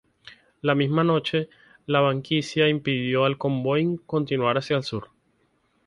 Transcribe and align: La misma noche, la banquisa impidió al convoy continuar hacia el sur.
La 0.61 0.73
misma 0.73 1.03
noche, 1.03 1.47
la 1.85 1.99
banquisa 1.99 2.67
impidió 2.67 3.23
al 3.23 3.37
convoy 3.37 4.01
continuar 4.07 4.57
hacia 4.57 4.77
el 4.77 4.83
sur. 4.83 5.11